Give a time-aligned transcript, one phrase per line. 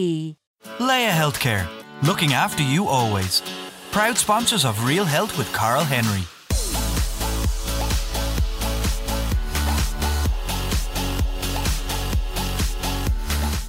[0.00, 1.68] Laya Healthcare,
[2.02, 3.42] looking after you always.
[3.92, 6.22] Proud sponsors of Real Health with Carl Henry.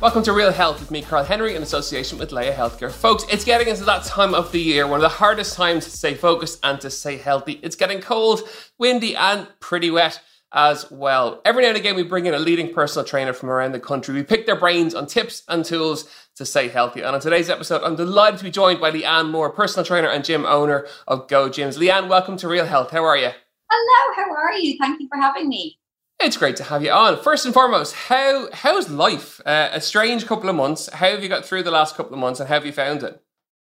[0.02, 2.92] Welcome to Real Health with me, Carl Henry, in association with Laya Healthcare.
[2.92, 5.92] Folks, it's getting into that time of the year, one of the hardest times to
[5.92, 7.60] stay focused and to stay healthy.
[7.62, 8.48] It's getting cold,
[8.80, 10.22] windy, and pretty wet
[10.54, 11.42] as well.
[11.46, 14.14] Every now and again, we bring in a leading personal trainer from around the country.
[14.14, 17.02] We pick their brains on tips and tools to stay healthy.
[17.02, 20.24] And on today's episode, I'm delighted to be joined by Leanne Moore, personal trainer and
[20.24, 21.78] gym owner of Go Gyms.
[21.78, 22.92] Leanne, welcome to Real Health.
[22.92, 23.32] How are you?
[23.70, 24.78] Hello, how are you?
[24.80, 25.78] Thank you for having me.
[26.20, 27.22] It's great to have you on.
[27.22, 29.42] First and foremost, how how's life?
[29.44, 30.88] Uh, a strange couple of months.
[30.94, 33.02] How have you got through the last couple of months, and how have you found
[33.02, 33.20] it?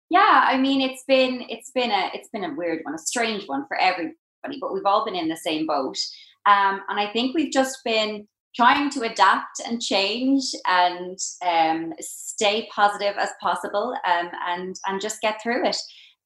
[0.08, 3.44] Yeah, I mean, it's been it's been a it's been a weird one, a strange
[3.46, 4.14] one for everybody,
[4.60, 5.98] but we've all been in the same boat.
[6.46, 12.68] Um, and I think we've just been trying to adapt and change and um, stay
[12.74, 15.76] positive as possible um, and and just get through it.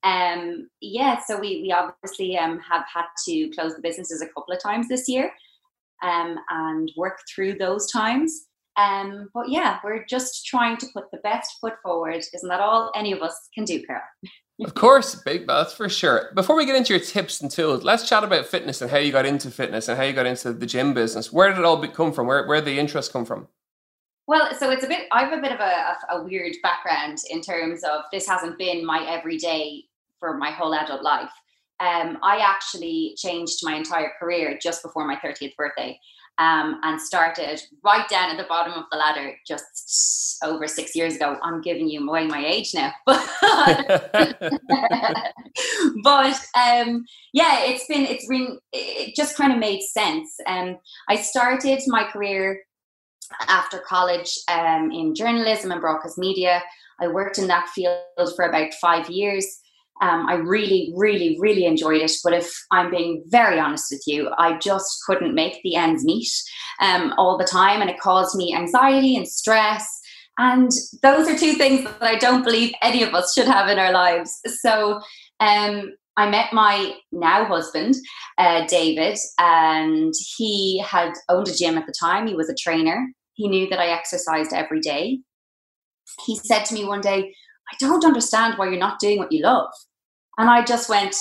[0.05, 4.55] Um, yeah, so we we obviously um, have had to close the businesses a couple
[4.55, 5.33] of times this year
[6.03, 8.47] um, and work through those times.
[8.77, 12.25] Um, but yeah, we're just trying to put the best foot forward.
[12.33, 14.03] Isn't that all any of us can do, Carol?
[14.65, 16.31] Of course, big that's for sure.
[16.35, 19.13] Before we get into your tips and tools, let's chat about fitness and how you
[19.13, 21.33] got into fitness and how you got into the gym business.
[21.33, 22.27] Where did it all come from?
[22.27, 23.49] Where where did the interest come from?
[24.27, 25.07] Well, so it's a bit.
[25.13, 28.85] I have a bit of a, a, weird background in terms of this hasn't been
[28.85, 29.85] my everyday
[30.21, 31.31] for my whole adult life
[31.81, 35.99] um, I actually changed my entire career just before my 30th birthday
[36.39, 41.17] um, and started right down at the bottom of the ladder just over six years
[41.17, 41.37] ago.
[41.43, 42.93] I'm giving you away my age now.
[46.03, 50.37] but um, yeah, it's been, it's been, it just kind of made sense.
[50.47, 50.79] Um,
[51.09, 52.61] I started my career
[53.49, 56.63] after college um, in journalism and broadcast media.
[57.01, 57.99] I worked in that field
[58.37, 59.61] for about five years.
[60.01, 62.13] Um, I really, really, really enjoyed it.
[62.23, 66.31] But if I'm being very honest with you, I just couldn't make the ends meet
[66.81, 67.81] um, all the time.
[67.81, 69.87] And it caused me anxiety and stress.
[70.39, 70.71] And
[71.03, 73.93] those are two things that I don't believe any of us should have in our
[73.93, 74.41] lives.
[74.61, 75.01] So
[75.41, 77.95] um, I met my now husband,
[78.39, 82.27] uh, David, and he had owned a gym at the time.
[82.27, 83.09] He was a trainer.
[83.35, 85.21] He knew that I exercised every day.
[86.25, 87.35] He said to me one day,
[87.73, 89.71] I don't understand why you're not doing what you love.
[90.39, 91.17] And I just went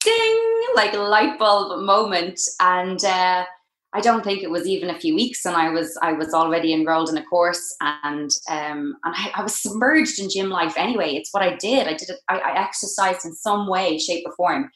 [0.00, 2.40] ding, like light bulb moment.
[2.58, 3.44] And uh,
[3.92, 6.72] I don't think it was even a few weeks, and I was I was already
[6.72, 11.14] enrolled in a course, and um, and I, I was submerged in gym life anyway.
[11.14, 11.88] It's what I did.
[11.88, 12.20] I did it.
[12.28, 14.70] I, I exercised in some way, shape, or form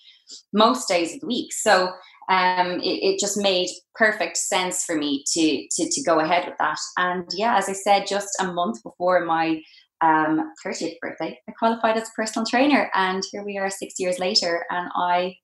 [0.52, 1.52] most days of the week.
[1.52, 1.92] So
[2.28, 6.58] um, it, it, just made perfect sense for me to, to to go ahead with
[6.58, 6.78] that.
[6.96, 9.60] And yeah, as I said, just a month before my
[10.00, 12.90] um, 30th birthday, I qualified as a personal trainer.
[12.94, 15.36] And here we are six years later, and I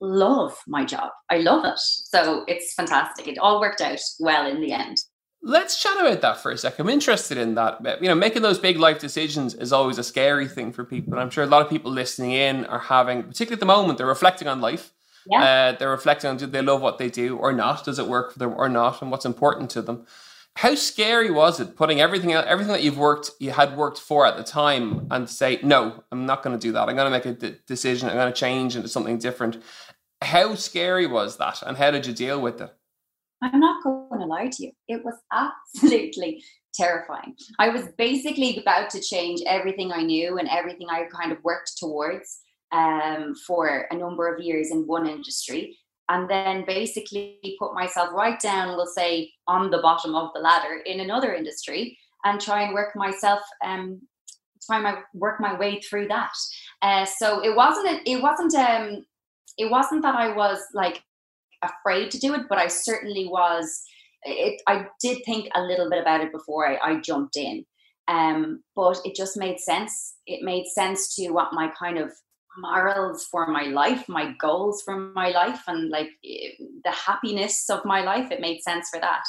[0.00, 1.10] love my job.
[1.30, 1.78] I love it.
[1.78, 3.28] So it's fantastic.
[3.28, 4.96] It all worked out well in the end.
[5.42, 6.78] Let's chat about that for a sec.
[6.78, 7.80] I'm interested in that.
[8.02, 11.14] You know, making those big life decisions is always a scary thing for people.
[11.14, 13.96] And I'm sure a lot of people listening in are having, particularly at the moment,
[13.96, 14.92] they're reflecting on life.
[15.26, 15.42] Yeah.
[15.42, 17.84] Uh, they're reflecting on do they love what they do or not?
[17.84, 19.00] Does it work for them or not?
[19.00, 20.06] And what's important to them?
[20.56, 24.36] How scary was it putting everything everything that you've worked, you had worked for at
[24.36, 26.88] the time, and say, no, I'm not going to do that.
[26.88, 28.08] I'm going to make a d- decision.
[28.08, 29.62] I'm going to change into something different.
[30.22, 32.70] How scary was that, and how did you deal with it?
[33.42, 34.72] I'm not going to lie to you.
[34.86, 36.42] It was absolutely
[36.74, 37.34] terrifying.
[37.58, 41.78] I was basically about to change everything I knew and everything I kind of worked
[41.78, 42.40] towards
[42.72, 45.76] um, for a number of years in one industry
[46.10, 50.80] and then basically put myself right down, we'll say, on the bottom of the ladder
[50.84, 54.00] in another industry and try and work myself, um,
[54.66, 56.32] try my work my way through that.
[56.82, 59.06] Uh, so it wasn't, it wasn't, um,
[59.56, 61.00] it wasn't that I was like
[61.62, 63.82] afraid to do it, but I certainly was.
[64.24, 67.64] It, I did think a little bit about it before I, I jumped in,
[68.08, 70.16] um, but it just made sense.
[70.26, 72.12] It made sense to what my kind of
[72.58, 78.02] morals for my life, my goals for my life, and like the happiness of my
[78.02, 78.30] life.
[78.30, 79.22] It made sense for that.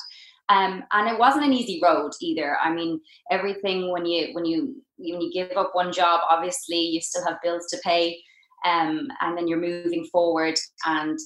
[0.50, 2.58] Um, and it wasn't an easy road either.
[2.58, 3.00] I mean,
[3.32, 7.42] everything when you when you when you give up one job, obviously you still have
[7.42, 8.20] bills to pay,
[8.66, 11.18] um, and then you're moving forward, and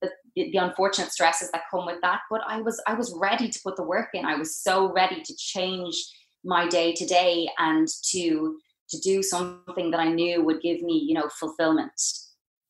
[0.00, 2.20] the, the unfortunate stresses that come with that.
[2.30, 4.24] But I was I was ready to put the work in.
[4.24, 5.94] I was so ready to change
[6.44, 8.56] my day to day and to
[8.90, 11.92] to do something that I knew would give me, you know, fulfillment.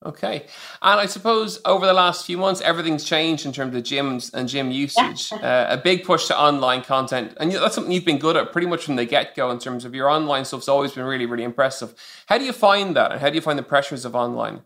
[0.03, 0.47] Okay.
[0.81, 4.49] And I suppose over the last few months, everything's changed in terms of gyms and
[4.49, 5.31] gym usage.
[5.43, 7.33] uh, a big push to online content.
[7.39, 9.85] And that's something you've been good at pretty much from the get go in terms
[9.85, 11.93] of your online stuff's always been really, really impressive.
[12.25, 13.11] How do you find that?
[13.11, 14.61] And how do you find the pressures of online?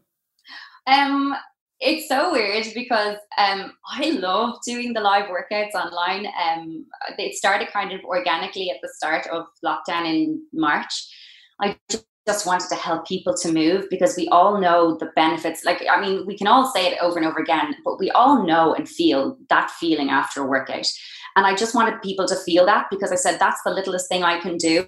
[0.88, 1.36] Um,
[1.82, 6.28] it's so weird because um, I love doing the live workouts online.
[6.28, 6.86] Um,
[7.18, 11.10] it started kind of organically at the start of lockdown in March.
[11.62, 11.78] I
[12.28, 15.64] just wanted to help people to move because we all know the benefits.
[15.64, 18.46] Like, I mean, we can all say it over and over again, but we all
[18.46, 20.88] know and feel that feeling after a workout.
[21.36, 24.24] And I just wanted people to feel that because I said that's the littlest thing
[24.24, 24.88] I can do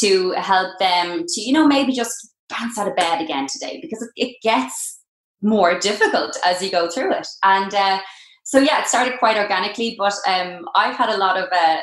[0.00, 4.06] to help them to, you know, maybe just bounce out of bed again today because
[4.16, 5.00] it gets
[5.42, 7.26] more difficult as you go through it.
[7.42, 8.00] And uh,
[8.44, 11.78] so, yeah, it started quite organically, but um, I've had a lot of uh,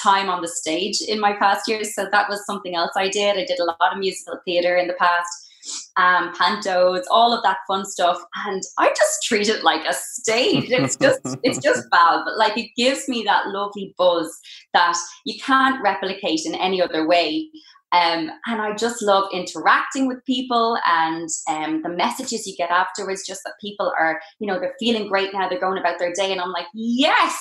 [0.00, 1.94] time on the stage in my past years.
[1.94, 3.36] So that was something else I did.
[3.36, 5.28] I did a lot of musical theatre in the past,
[5.96, 8.18] um, pantos, all of that fun stuff.
[8.46, 10.70] And I just treat it like a stage.
[10.70, 14.38] It's just, it's just bad, but like it gives me that lovely buzz
[14.72, 17.48] that you can't replicate in any other way.
[17.96, 23.26] Um, and I just love interacting with people and um, the messages you get afterwards,
[23.26, 26.30] just that people are, you know, they're feeling great now, they're going about their day.
[26.30, 27.34] And I'm like, yes,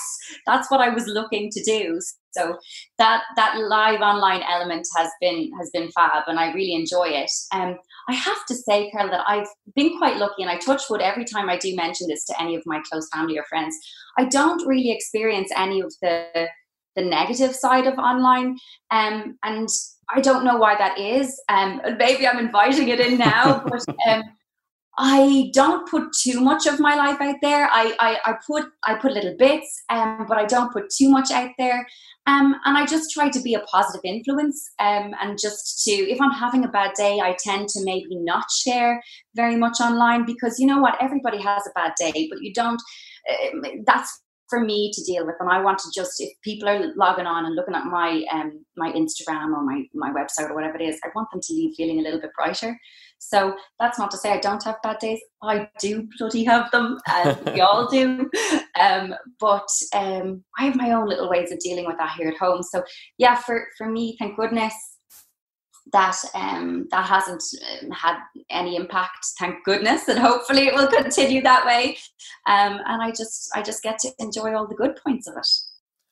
[0.45, 1.99] that's what I was looking to do.
[2.31, 2.57] So
[2.97, 7.31] that that live online element has been has been fab and I really enjoy it.
[7.53, 7.77] Um,
[8.09, 11.25] I have to say, Carol, that I've been quite lucky and I touch wood every
[11.25, 13.75] time I do mention this to any of my close family or friends.
[14.17, 16.47] I don't really experience any of the
[16.95, 18.57] the negative side of online.
[18.91, 19.67] Um, and
[20.13, 21.41] I don't know why that is.
[21.49, 24.23] Um, maybe I'm inviting it in now, but um,
[24.97, 27.67] I don't put too much of my life out there.
[27.69, 31.31] I, I, I put I put little bits, um, but I don't put too much
[31.31, 31.85] out there.
[32.27, 34.71] Um, and I just try to be a positive influence.
[34.79, 38.45] Um, and just to, if I'm having a bad day, I tend to maybe not
[38.49, 39.03] share
[39.35, 42.81] very much online because you know what, everybody has a bad day, but you don't.
[43.29, 45.35] Uh, that's for me to deal with.
[45.39, 48.65] And i want to just if people are logging on and looking at my um
[48.77, 51.75] my instagram or my my website or whatever it is i want them to leave
[51.75, 52.77] feeling a little bit brighter.
[53.17, 55.19] So that's not to say i don't have bad days.
[55.41, 58.29] I do bloody have them as we all do.
[58.77, 62.37] Um but um i have my own little ways of dealing with that here at
[62.37, 62.61] home.
[62.61, 62.83] So
[63.17, 64.73] yeah for for me thank goodness
[65.93, 67.43] that um, that hasn't
[67.83, 68.17] um, had
[68.49, 71.97] any impact thank goodness and hopefully it will continue that way.
[72.47, 75.47] Um, and i just i just get to enjoy all the good points of it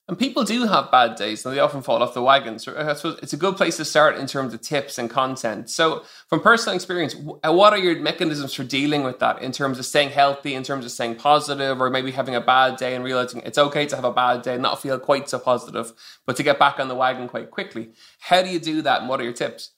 [0.10, 2.60] and people do have bad days and they often fall off the wagon.
[2.60, 5.70] So I suppose it's a good place to start in terms of tips and content.
[5.70, 9.80] So, from personal experience, uh, what are your mechanisms for dealing with that in terms
[9.80, 13.06] of staying healthy, in terms of staying positive, or maybe having a bad day and
[13.06, 15.94] realizing it's okay to have a bad day and not feel quite so positive,
[16.26, 17.94] but to get back on the wagon quite quickly?
[18.20, 19.72] How do you do that and what are your tips?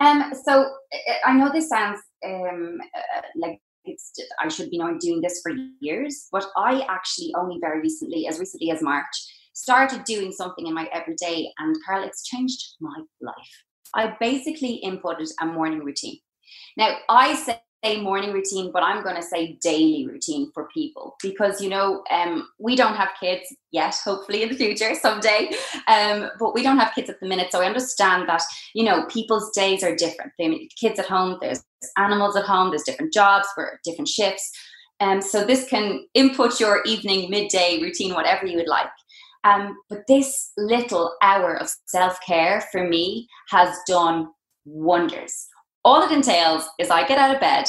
[0.00, 0.66] Um, so,
[1.24, 2.78] I know this sounds um,
[3.16, 7.80] uh, like it's I should be doing this for years, but I actually only very
[7.80, 9.06] recently, as recently as March,
[9.52, 13.64] started doing something in my everyday, and Carl, it's changed my life.
[13.94, 16.18] I basically inputted a morning routine.
[16.76, 17.60] Now, I say
[18.00, 22.48] morning routine, but I'm going to say daily routine for people because you know um,
[22.58, 23.42] we don't have kids
[23.72, 23.94] yet.
[24.04, 25.50] Hopefully in the future someday,
[25.88, 27.48] um, but we don't have kids at the minute.
[27.50, 28.42] So I understand that
[28.74, 30.32] you know people's days are different.
[30.38, 31.38] They kids at home.
[31.40, 31.64] There's
[31.98, 32.70] animals at home.
[32.70, 34.50] There's different jobs for different shifts.
[35.00, 38.86] Um, so this can input your evening, midday routine, whatever you would like.
[39.44, 44.28] Um, but this little hour of self care for me has done
[44.64, 45.34] wonders.
[45.84, 47.64] All it entails is I get out of bed,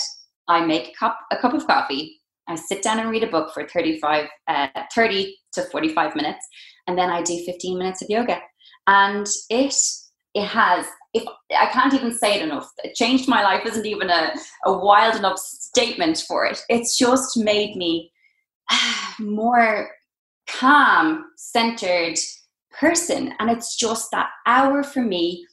[0.48, 3.54] I make a cup, a cup of coffee, I sit down and read a book
[3.54, 6.46] for 35, uh, 30 to 45 minutes,
[6.88, 8.40] and then I do 15 minutes of yoga.
[8.88, 9.74] And it
[10.34, 11.24] it has if
[11.56, 12.68] I can't even say it enough.
[12.84, 14.34] It changed my life isn't even a,
[14.66, 16.60] a wild enough statement for it.
[16.70, 18.12] It's just made me
[19.20, 19.90] more
[20.48, 22.18] calm, centered
[22.80, 23.34] person.
[23.40, 25.46] And it's just that hour for me.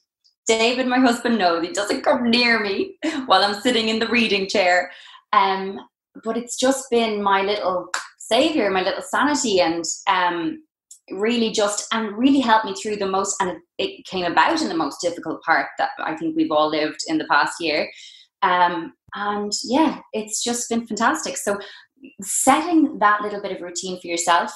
[0.46, 4.48] David, my husband, knows he doesn't come near me while I'm sitting in the reading
[4.48, 4.90] chair.
[5.32, 5.78] Um,
[6.24, 10.62] but it's just been my little savior, my little sanity, and um,
[11.12, 13.36] really just and really helped me through the most.
[13.40, 16.68] And it, it, came about in the most difficult part that I think we've all
[16.68, 17.88] lived in the past year.
[18.42, 21.36] Um, and yeah, it's just been fantastic.
[21.36, 21.58] So
[22.22, 24.52] setting that little bit of routine for yourself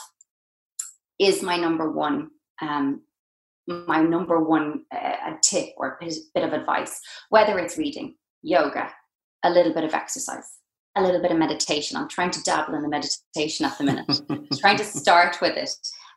[1.19, 2.31] is my number one
[2.63, 3.03] um,
[3.67, 8.91] my number one uh, tip or bit of advice, whether it's reading, yoga,
[9.43, 10.59] a little bit of exercise,
[10.97, 11.97] a little bit of meditation.
[11.97, 14.07] I'm trying to dabble in the meditation at the minute,
[14.61, 15.71] trying to start with it.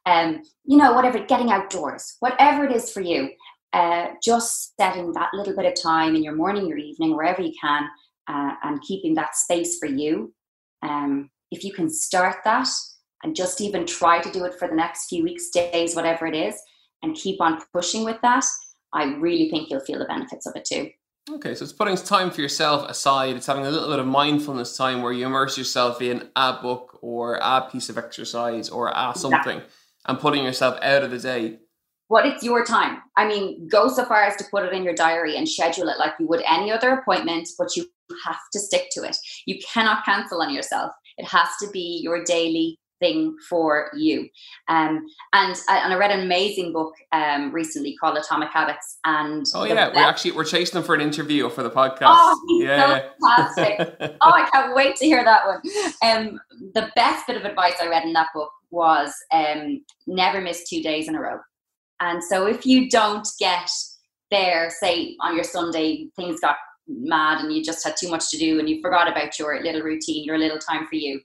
[0.05, 3.29] Um, you know, whatever, getting outdoors, whatever it is for you,
[3.73, 7.53] uh, just setting that little bit of time in your morning, your evening, wherever you
[7.59, 7.87] can,
[8.27, 10.33] uh, and keeping that space for you.
[10.81, 12.67] Um, if you can start that
[13.23, 16.35] and just even try to do it for the next few weeks, days, whatever it
[16.35, 16.55] is,
[17.03, 18.45] and keep on pushing with that,
[18.93, 20.89] I really think you'll feel the benefits of it too.
[21.29, 23.35] Okay, so it's putting time for yourself aside.
[23.35, 26.99] It's having a little bit of mindfulness time where you immerse yourself in a book
[27.01, 29.63] or a piece of exercise or a something exactly.
[30.05, 31.59] and putting yourself out of the day.
[32.07, 33.01] What it's your time.
[33.17, 35.99] I mean, go so far as to put it in your diary and schedule it
[35.99, 37.85] like you would any other appointment, but you
[38.25, 39.17] have to stick to it.
[39.45, 40.93] You cannot cancel on yourself.
[41.17, 44.27] It has to be your daily thing for you.
[44.67, 48.99] Um, and and I read an amazing book um, recently called Atomic Habits.
[49.05, 52.07] And oh yeah, we actually we're chasing them for an interview for the podcast.
[52.07, 53.97] Oh, yeah, fantastic!
[54.21, 55.61] oh, I can't wait to hear that one.
[56.03, 56.39] Um,
[56.73, 60.81] the best bit of advice I read in that book was um, never miss two
[60.81, 61.39] days in a row.
[61.99, 63.69] And so if you don't get
[64.29, 68.37] there, say on your Sunday, things got mad and you just had too much to
[68.37, 71.19] do and you forgot about your little routine, your little time for you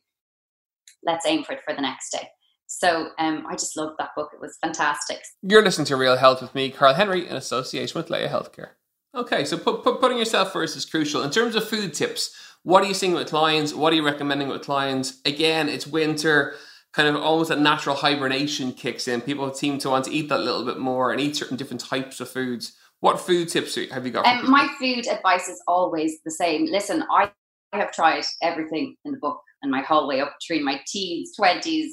[1.05, 2.29] let's aim for it for the next day.
[2.67, 4.31] So um, I just loved that book.
[4.33, 5.21] It was fantastic.
[5.43, 8.71] You're listening to Real Health with me, Carl Henry, in association with Laya Healthcare.
[9.15, 11.23] Okay, so put, put, putting yourself first is crucial.
[11.23, 13.75] In terms of food tips, what are you seeing with clients?
[13.75, 15.21] What are you recommending with clients?
[15.27, 16.55] Again, it's winter,
[16.95, 19.21] kind of almost a natural hibernation kicks in.
[19.21, 22.21] People seem to want to eat that little bit more and eat certain different types
[22.21, 22.73] of foods.
[23.01, 24.25] What food tips have you got?
[24.25, 26.67] Um, my food advice is always the same.
[26.67, 27.33] Listen, I
[27.75, 31.89] have tried everything in the book and my whole way up through my teens, 20s,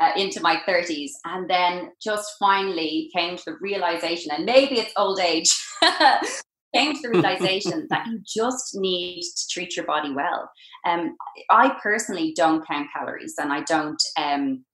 [0.00, 4.92] uh, into my 30s, and then just finally came to the realization, and maybe it's
[4.96, 5.50] old age,
[6.74, 10.50] came to the realization that you just need to treat your body well.
[10.86, 11.16] Um,
[11.50, 14.64] I personally don't count calories and I don't um,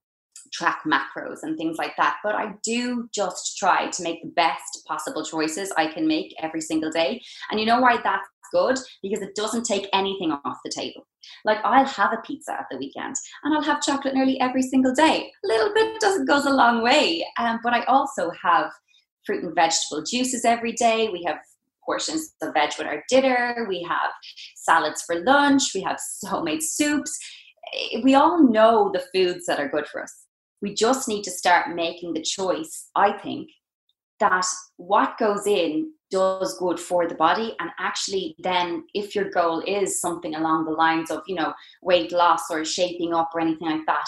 [0.52, 4.84] track macros and things like that, but I do just try to make the best
[4.86, 7.22] possible choices I can make every single day.
[7.50, 8.78] And you know why that's good?
[9.02, 11.06] Because it doesn't take anything off the table.
[11.44, 14.94] Like I'll have a pizza at the weekend and I'll have chocolate nearly every single
[14.94, 15.30] day.
[15.44, 17.26] A little bit doesn't goes a long way.
[17.38, 18.70] Um, but I also have
[19.24, 21.08] fruit and vegetable juices every day.
[21.08, 21.38] We have
[21.84, 23.66] portions of veg with our dinner.
[23.68, 24.10] We have
[24.56, 25.74] salads for lunch.
[25.74, 27.18] We have homemade soups.
[27.74, 30.26] Eh, we all know the foods that are good for us.
[30.62, 33.50] We just need to start making the choice, I think,
[34.20, 34.46] that
[34.76, 37.54] what goes in does good for the body.
[37.58, 42.12] And actually then if your goal is something along the lines of you know weight
[42.12, 44.06] loss or shaping up or anything like that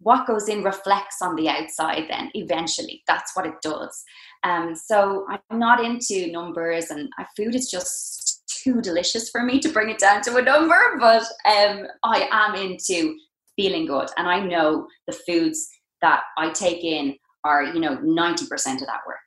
[0.00, 3.02] what goes in reflects on the outside then eventually.
[3.06, 4.02] That's what it does.
[4.42, 9.70] Um, so i'm not into numbers and food is just too delicious for me to
[9.70, 13.16] bring it down to a number but um, i am into
[13.56, 14.08] feeling good.
[14.18, 15.66] And i know the foods
[16.02, 19.18] that i take in are you know 90% of that work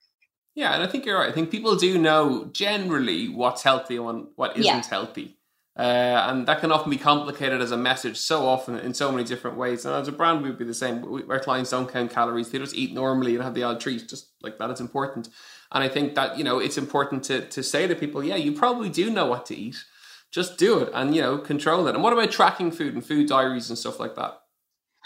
[0.57, 1.29] yeah, and I think you're right.
[1.29, 4.81] I think people do know generally what's healthy and what isn't yeah.
[4.89, 5.37] healthy.
[5.77, 9.23] Uh, and that can often be complicated as a message so often in so many
[9.23, 9.85] different ways.
[9.85, 11.03] And as a brand, we'd be the same.
[11.03, 14.09] We, our clients don't count calories; they just eat normally and have the odd treat.
[14.09, 15.29] Just like that, it's important.
[15.71, 18.51] And I think that you know it's important to to say to people, yeah, you
[18.53, 19.75] probably do know what to eat.
[20.31, 21.93] Just do it and you know control it.
[21.93, 24.39] And what about tracking food and food diaries and stuff like that?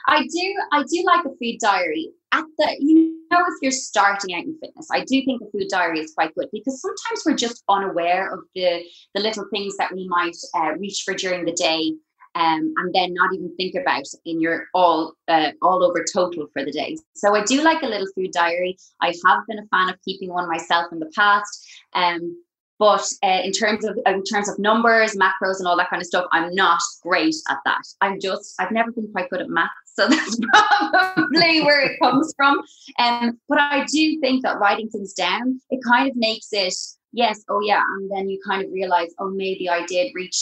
[0.08, 0.56] I do.
[0.72, 2.14] I do like a food diary.
[2.34, 5.68] At the you know if you're starting out in fitness, I do think a food
[5.70, 8.84] diary is quite good because sometimes we're just unaware of the
[9.14, 11.94] the little things that we might uh, reach for during the day.
[12.34, 16.64] Um, and then not even think about in your all uh, all over total for
[16.64, 16.96] the day.
[17.14, 18.78] So I do like a little food diary.
[19.02, 21.68] I have been a fan of keeping one myself in the past.
[21.92, 22.42] Um,
[22.82, 26.08] but uh, in terms of in terms of numbers, macros, and all that kind of
[26.08, 27.84] stuff, I'm not great at that.
[28.02, 32.34] I'm just I've never been quite good at math, so that's probably where it comes
[32.36, 32.60] from.
[32.98, 36.74] Um, but I do think that writing things down it kind of makes it
[37.14, 40.42] yes, oh yeah, and then you kind of realize oh maybe I did reach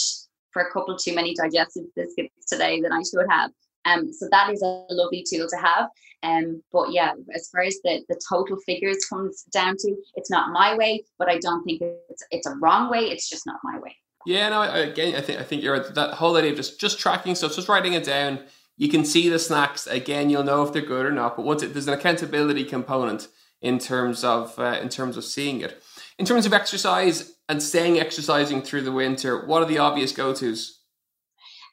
[0.53, 3.51] for a couple too many digestive biscuits today than I should have.
[3.84, 5.89] Um, so that is a lovely tool to have.
[6.21, 10.51] Um, but yeah, as far as the, the total figures comes down to, it's not
[10.51, 12.99] my way, but I don't think it's it's a wrong way.
[12.99, 13.95] It's just not my way.
[14.25, 14.61] Yeah, no.
[14.61, 15.79] Again, I think I think you're.
[15.79, 18.39] That whole idea of just just tracking stuff, just writing it down.
[18.75, 20.29] You can see the snacks again.
[20.29, 21.35] You'll know if they're good or not.
[21.35, 23.27] But once it, there's an accountability component
[23.61, 25.81] in terms of uh, in terms of seeing it.
[26.17, 30.33] In terms of exercise and staying exercising through the winter, what are the obvious go
[30.33, 30.81] tos?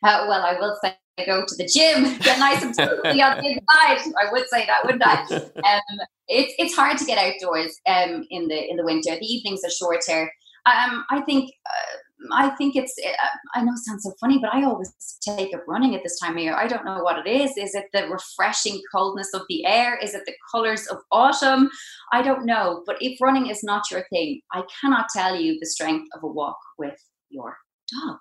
[0.02, 3.52] Uh, well, I will say go to the gym, get nice and totally on the
[3.52, 4.12] inside.
[4.20, 5.24] I would say that, wouldn't I?
[5.66, 9.16] Um, it's it's hard to get outdoors um, in the in the winter.
[9.18, 10.30] The evenings are shorter.
[10.66, 11.96] Um, I think uh,
[12.32, 13.12] I think it's, eh,
[13.54, 16.36] I know it sounds so funny, but I always take up running at this time
[16.36, 16.54] of year.
[16.54, 17.56] I don't know what it is.
[17.56, 19.96] Is it the refreshing coldness of the air?
[19.96, 21.70] Is it the colors of autumn?
[22.12, 22.82] I don't know.
[22.86, 26.28] But if running is not your thing, I cannot tell you the strength of a
[26.28, 27.56] walk with your
[27.92, 28.18] dog.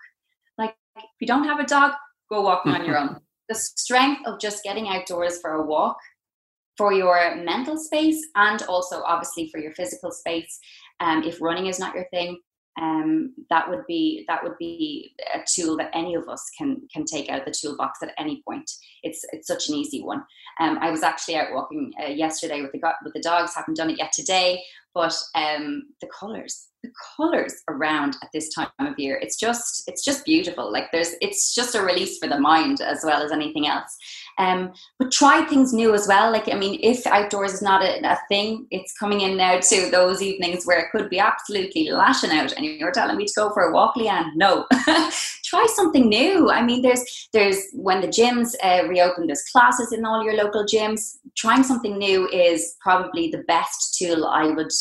[0.58, 1.94] Like, if you don't have a dog,
[2.30, 3.20] go walking on your own.
[3.48, 5.98] The strength of just getting outdoors for a walk
[6.78, 10.60] for your mental space and also obviously for your physical space.
[11.00, 12.40] Um, if running is not your thing,
[12.82, 17.06] um, that would be that would be a tool that any of us can can
[17.06, 18.70] take out of the toolbox at any point.
[19.04, 20.24] It's it's such an easy one.
[20.60, 23.56] Um, I was actually out walking uh, yesterday with the with the dogs.
[23.56, 24.62] Haven't done it yet today,
[24.94, 30.04] but um, the colors the colors around at this time of year it's just it's
[30.04, 30.72] just beautiful.
[30.72, 33.96] Like there's it's just a release for the mind as well as anything else.
[34.38, 36.32] Um, but try things new as well.
[36.32, 39.90] Like i mean if outdoors is not a, a, thing it's coming in now to
[39.92, 43.54] those evenings where it could be absolutely lashing out and you're telling me to go
[43.54, 44.32] for a walk leanne.
[44.36, 44.66] No.
[45.46, 46.50] Try something new.
[46.50, 50.66] I mean there's there's when the gyms uh, reopen there's classes in all your local
[50.66, 51.18] gyms.
[51.36, 54.72] Trying something new is probably the best tool i would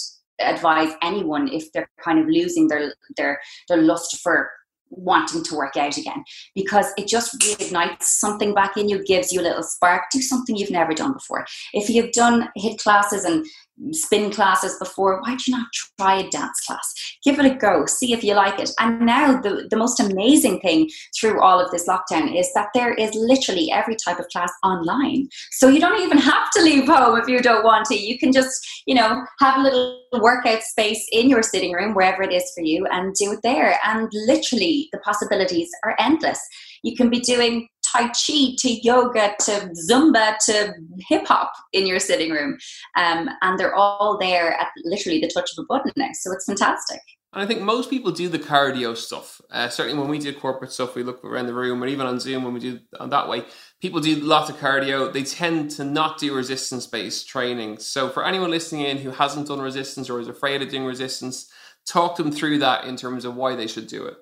[0.45, 4.51] advise anyone if they're kind of losing their their their lust for
[4.97, 6.25] wanting to work out again.
[6.55, 10.03] Because it just reignites something back in you gives you a little spark.
[10.13, 11.47] Do something you've never done before.
[11.73, 13.45] If you've done HIIT classes and
[13.91, 15.67] spin classes before why do you not
[15.99, 16.95] try a dance class?
[17.25, 18.71] Give it a go see if you like it.
[18.79, 20.89] And now the, the most amazing thing
[21.19, 25.29] through all of this lockdown is that there is literally every type of class online.
[25.53, 27.97] So you don't even have to leave home if you don't want to.
[27.97, 32.23] You can just you know have a little workout space in your sitting room wherever
[32.23, 33.79] it is for you and do it there.
[33.85, 36.41] And literally the possibilities are endless.
[36.83, 40.75] You can be doing Tai Chi to yoga to Zumba to
[41.09, 42.59] hip hop in your sitting room.
[42.97, 46.11] Um, and they're all there at literally the touch of a button now.
[46.15, 47.01] So it's fantastic.
[47.33, 49.41] And I think most people do the cardio stuff.
[49.51, 52.21] Uh, certainly, when we do corporate stuff, we look around the room, or even on
[52.21, 53.45] Zoom when we do on that way.
[53.81, 55.13] People do lots of cardio.
[55.13, 57.79] They tend to not do resistance based training.
[57.79, 61.51] So, for anyone listening in who hasn't done resistance or is afraid of doing resistance,
[61.87, 64.17] talk them through that in terms of why they should do it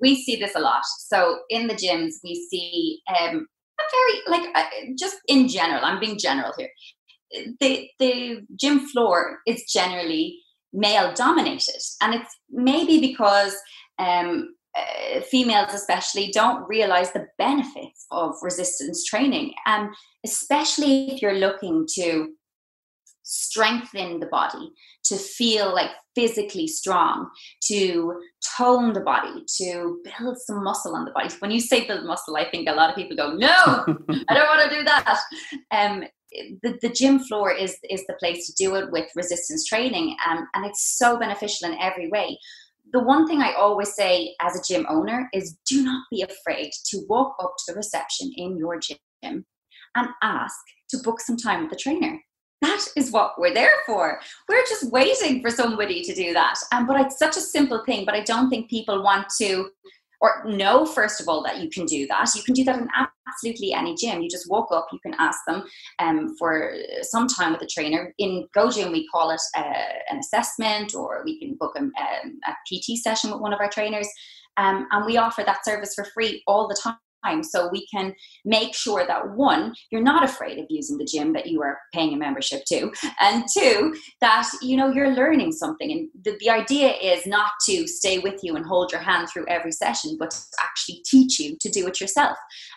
[0.00, 0.82] we see this a lot.
[0.84, 3.46] So in the gyms, we see um,
[3.78, 5.84] a very like uh, just in general.
[5.84, 6.70] I'm being general here.
[7.60, 10.38] The the gym floor is generally
[10.72, 13.54] male dominated, and it's maybe because
[13.98, 19.90] um, uh, females especially don't realize the benefits of resistance training, and
[20.24, 22.32] especially if you're looking to
[23.22, 24.72] strengthen the body,
[25.12, 27.28] to feel like physically strong,
[27.68, 28.20] to
[28.56, 31.28] tone the body, to build some muscle on the body.
[31.38, 33.48] When you say build muscle, I think a lot of people go, no,
[34.28, 35.18] I don't want to do that.
[35.70, 36.04] Um,
[36.62, 40.48] the, the gym floor is is the place to do it with resistance training um,
[40.54, 42.38] and it's so beneficial in every way
[42.94, 46.70] the one thing i always say as a gym owner is do not be afraid
[46.86, 50.56] to walk up to the reception in your gym and ask
[50.88, 52.18] to book some time with the trainer
[52.62, 54.20] that is what we're there for.
[54.48, 56.54] We're just waiting for somebody to do that.
[56.72, 59.70] Um, but it's such a simple thing, but I don't think people want to
[60.22, 62.32] or know first of all that you can do that.
[62.36, 62.88] You can do that in
[63.28, 64.22] absolutely any gym.
[64.22, 65.64] You just walk up you can ask them
[65.98, 68.14] um, for some time with a trainer.
[68.18, 72.38] In go gym we call it uh, an assessment or we can book a, um,
[72.46, 74.08] a pt session with one of our trainers.
[74.56, 76.78] Um, and we offer that service for free all the
[77.24, 77.42] time.
[77.42, 81.46] So we can make sure that one you're not afraid of using the gym that
[81.46, 85.90] you are paying a membership to and two that you know you're learning something.
[85.90, 89.46] And the, the idea is not to stay with you and hold your hand through
[89.48, 92.36] every session but to actually teach you to do it yourself.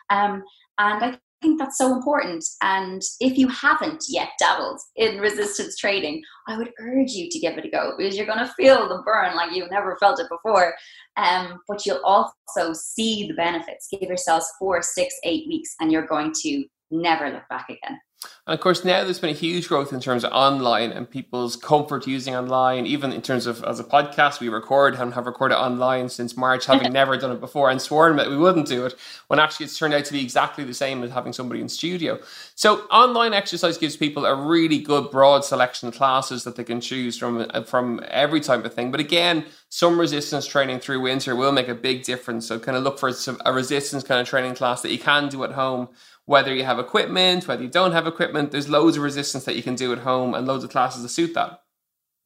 [0.10, 0.44] Um,
[0.78, 2.44] and I think that's so important.
[2.62, 7.58] And if you haven't yet dabbled in resistance training, I would urge you to give
[7.58, 10.28] it a go because you're going to feel the burn like you've never felt it
[10.30, 10.74] before.
[11.18, 13.88] Um, but you'll also see the benefits.
[13.92, 18.00] Give yourselves four, six, eight weeks, and you're going to never look back again.
[18.48, 21.56] And of course, now there's been a huge growth in terms of online and people's
[21.56, 25.58] comfort using online, even in terms of as a podcast, we record and have recorded
[25.58, 28.96] online since March, having never done it before and sworn that we wouldn't do it,
[29.28, 32.20] when actually it's turned out to be exactly the same as having somebody in studio.
[32.56, 36.82] So, online exercise gives people a really good broad selection of classes that they can
[36.82, 38.92] choose from, from every type of thing.
[38.92, 42.48] But again, some resistance training through winter will make a big difference.
[42.48, 43.12] So, kind of look for
[43.46, 45.90] a resistance kind of training class that you can do at home
[46.26, 49.64] whether you have equipment, whether you don't have equipment, there's loads of resistance that you
[49.64, 51.62] can do at home and loads of classes to suit that.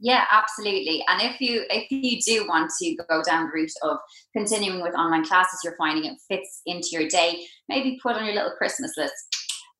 [0.01, 1.03] Yeah, absolutely.
[1.09, 3.97] And if you if you do want to go down the route of
[4.31, 8.33] continuing with online classes, you're finding it fits into your day, maybe put on your
[8.33, 9.13] little Christmas list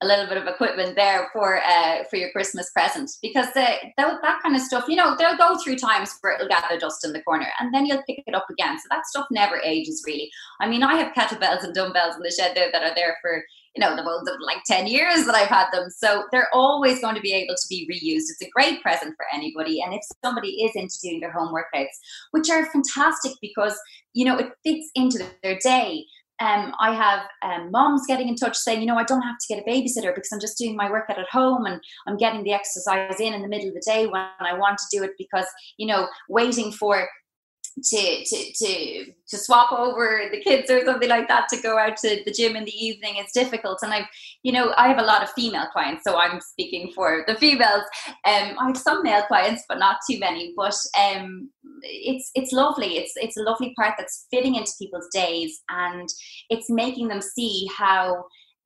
[0.02, 3.66] a little bit of equipment there for uh, for your Christmas present because the,
[3.98, 7.04] that, that kind of stuff, you know, they'll go through times where it'll gather dust
[7.06, 8.78] in the corner and then you'll pick it up again.
[8.80, 10.32] So that stuff never ages really.
[10.62, 13.44] I mean, I have kettlebells and dumbbells in the shed there that are there for
[13.76, 15.90] you know the most of like 10 years that I've had them.
[15.90, 18.30] So they're always going to be able to be reused.
[18.30, 19.82] It's a great present for anybody.
[19.82, 21.88] And if somebody is into doing their home workouts,
[22.32, 23.78] which are fantastic because
[24.14, 26.06] you know it fits into their day
[26.40, 29.54] um, I have um, moms getting in touch saying, you know, I don't have to
[29.54, 32.54] get a babysitter because I'm just doing my workout at home and I'm getting the
[32.54, 35.46] exercise in in the middle of the day when I want to do it because,
[35.78, 37.08] you know, waiting for
[37.84, 41.98] to to to to swap over the kids or something like that to go out
[41.98, 43.80] to the gym in the evening it's difficult.
[43.82, 44.08] And i've
[44.44, 47.84] you know i have a lot of female clients so i'm speaking for the females.
[48.26, 50.54] Um i have some male clients but not too many.
[50.56, 51.50] But um
[51.84, 56.10] it's it's lovely it's it's a lovely part that's fitting into people's days and
[56.50, 58.24] it's making them see how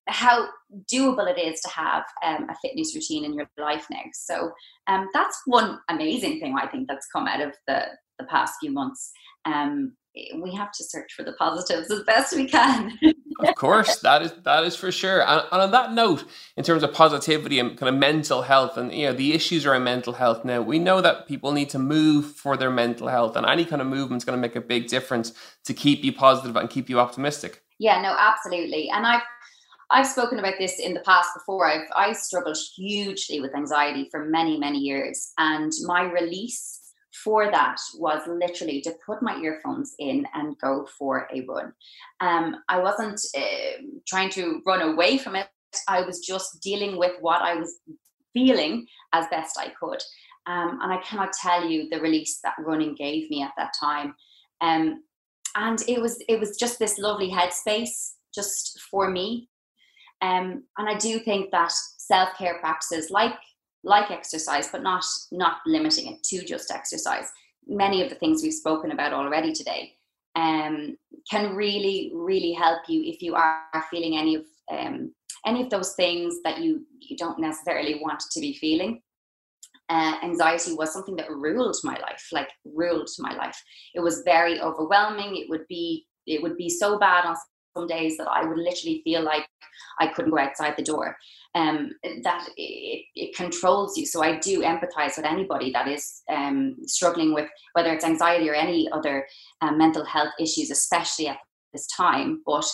[0.07, 0.47] how
[0.93, 4.01] doable it is to have um, a fitness routine in your life now.
[4.13, 4.51] So
[4.87, 7.85] um, that's one amazing thing I think that's come out of the
[8.19, 9.11] the past few months.
[9.45, 9.95] Um,
[10.35, 12.97] we have to search for the positives as best we can.
[13.39, 15.21] of course, that is that is for sure.
[15.27, 18.93] And, and, on that note, in terms of positivity and kind of mental health, and
[18.93, 22.35] you know the issues around mental health now, we know that people need to move
[22.35, 24.87] for their mental health, and any kind of movement is going to make a big
[24.87, 25.33] difference
[25.65, 27.63] to keep you positive and keep you optimistic.
[27.79, 28.89] Yeah, no, absolutely.
[28.89, 29.23] And I've
[29.89, 31.67] I've spoken about this in the past before.
[31.67, 36.82] I've I struggled hugely with anxiety for many many years, and my release
[37.23, 41.73] for that was literally to put my earphones in and go for a run.
[42.19, 45.47] Um, I wasn't uh, trying to run away from it.
[45.87, 47.79] I was just dealing with what I was
[48.33, 50.01] feeling as best I could.
[50.45, 54.15] Um, and I cannot tell you the release that running gave me at that time.
[54.61, 55.03] Um,
[55.55, 59.49] and it was it was just this lovely headspace just for me.
[60.21, 63.35] Um, and I do think that self care practices like
[63.83, 67.29] like exercise, but not not limiting it to just exercise.
[67.67, 69.93] Many of the things we've spoken about already today
[70.35, 70.97] um,
[71.29, 75.13] can really, really help you if you are feeling any of um,
[75.45, 79.01] any of those things that you you don't necessarily want to be feeling.
[79.89, 83.61] Uh, anxiety was something that ruled my life, like ruled my life.
[83.93, 85.35] It was very overwhelming.
[85.35, 87.35] It would be it would be so bad on
[87.75, 89.47] some days that I would literally feel like
[89.99, 91.17] I couldn't go outside the door.
[91.55, 91.91] Um,
[92.23, 94.07] that it, it, controls you.
[94.07, 98.55] So I do empathize with anybody that is um, struggling with whether it's anxiety or
[98.55, 99.27] any other
[99.61, 101.37] um, mental health issues, especially at
[101.71, 102.41] this time.
[102.43, 102.65] But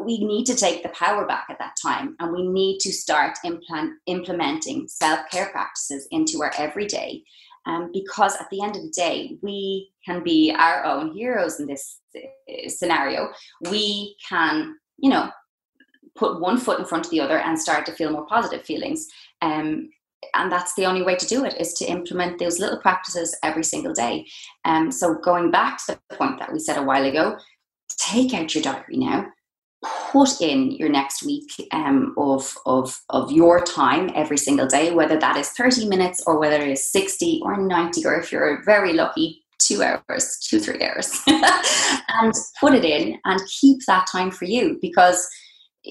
[0.00, 3.38] we need to take the power back at that time and we need to start
[3.44, 7.22] implant, implementing self care practices into our everyday.
[7.66, 11.66] Um, because at the end of the day, we can be our own heroes in
[11.66, 13.30] this uh, scenario.
[13.70, 15.30] We can, you know,
[16.14, 19.08] put one foot in front of the other and start to feel more positive feelings.
[19.42, 19.88] Um,
[20.34, 23.64] and that's the only way to do it is to implement those little practices every
[23.64, 24.26] single day.
[24.64, 27.36] Um, so going back to the point that we said a while ago,
[27.98, 29.26] take out your diary now.
[30.14, 35.18] Put in your next week um, of, of, of your time every single day, whether
[35.18, 38.92] that is 30 minutes or whether it is 60 or 90, or if you're very
[38.92, 41.20] lucky, two hours, two, three hours.
[41.26, 45.28] and put it in and keep that time for you because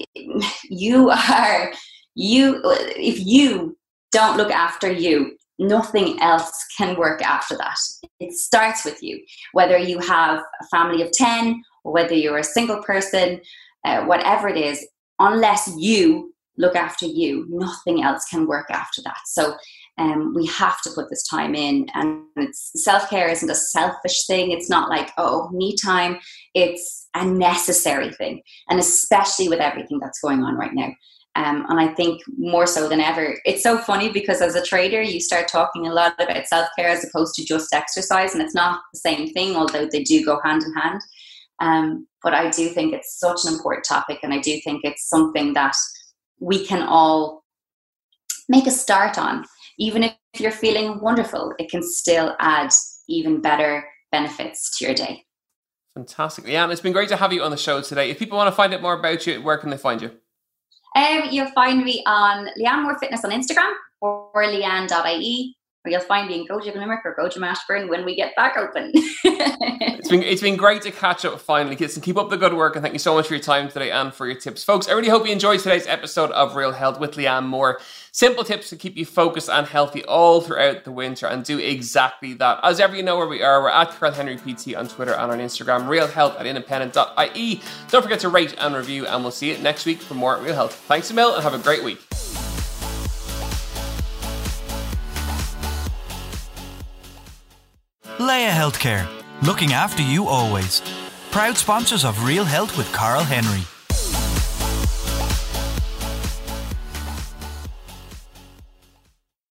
[0.64, 1.72] you are
[2.14, 2.60] you
[2.96, 3.76] if you
[4.12, 7.76] don't look after you nothing else can work after that
[8.20, 12.44] it starts with you whether you have a family of 10 or whether you're a
[12.44, 13.40] single person
[13.84, 14.86] uh, whatever it is
[15.18, 19.18] unless you look after you nothing else can work after that.
[19.26, 19.56] So
[19.98, 24.50] um, we have to put this time in and self-care isn't a selfish thing.
[24.50, 26.18] It's not like oh me time.
[26.54, 30.90] It's a necessary thing and especially with everything that's going on right now.
[31.36, 35.02] Um, and I think more so than ever, it's so funny because as a trader,
[35.02, 38.54] you start talking a lot about self care as opposed to just exercise, and it's
[38.54, 41.00] not the same thing, although they do go hand in hand.
[41.60, 45.08] Um, but I do think it's such an important topic, and I do think it's
[45.08, 45.76] something that
[46.40, 47.44] we can all
[48.48, 49.44] make a start on
[49.78, 52.70] even if you're feeling wonderful, it can still add
[53.08, 55.24] even better benefits to your day.
[55.94, 56.44] Fantastic.
[56.44, 58.10] Leanne, it's been great to have you on the show today.
[58.10, 60.10] If people want to find out more about you, where can they find you?
[60.96, 65.56] Um, you'll find me on Leanne Moore Fitness on Instagram or leanne.ie.
[65.84, 68.90] or you'll find me in Goja Limerick or Goja Mashburn when we get back open.
[68.94, 72.54] it's been it's been great to catch up finally, kids, and keep up the good
[72.54, 72.74] work.
[72.74, 74.88] And thank you so much for your time today and for your tips, folks.
[74.88, 77.80] I really hope you enjoyed today's episode of Real Health with Leanne Moore.
[78.12, 82.32] Simple tips to keep you focused and healthy all throughout the winter, and do exactly
[82.34, 82.60] that.
[82.62, 83.60] As ever, you know where we are.
[83.60, 85.86] We're at Carl Henry PT on Twitter and on Instagram.
[85.86, 87.60] Real Health at independent.ie.
[87.90, 90.54] Don't forget to rate and review, and we'll see you next week for more Real
[90.54, 90.74] Health.
[90.86, 91.98] Thanks a mil, and have a great week.
[98.20, 99.08] Laya Healthcare,
[99.42, 100.82] looking after you always.
[101.32, 103.73] Proud sponsors of Real Health with Carl Henry.